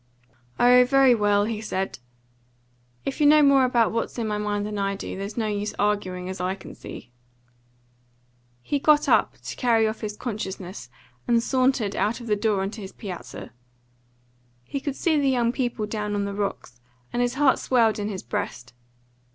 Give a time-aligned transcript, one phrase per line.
[0.59, 1.99] "Oh, very well," he said.
[3.05, 5.75] "If you know more about what's in my mind than I do, there's no use
[5.77, 7.11] arguing, as I can see."
[8.63, 10.89] He got up, to carry off his consciousness,
[11.27, 13.51] and sauntered out of the door on to his piazza.
[14.63, 16.81] He could see the young people down on the rocks,
[17.13, 18.73] and his heart swelled in his breast.